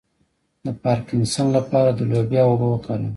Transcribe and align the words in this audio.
د 0.65 0.67
پارکینسن 0.83 1.47
لپاره 1.57 1.89
د 1.93 1.99
لوبیا 2.11 2.41
اوبه 2.47 2.67
وکاروئ 2.69 3.09